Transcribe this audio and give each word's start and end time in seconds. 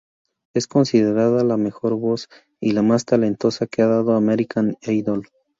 Es 0.55 0.65
considerada 0.65 1.43
la 1.43 1.57
mejor 1.57 1.93
voz 1.93 2.27
y 2.59 2.71
la 2.71 2.81
más 2.81 3.05
talentosa 3.05 3.67
que 3.67 3.83
ha 3.83 3.87
dado 3.87 4.15
American 4.15 4.75
Idol. 4.81 5.27